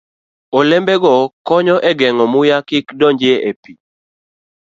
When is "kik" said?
2.67-2.85